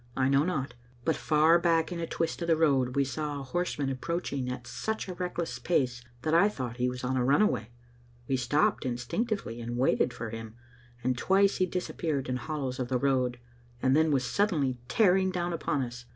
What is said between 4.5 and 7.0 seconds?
at such a reckless pace that I thought he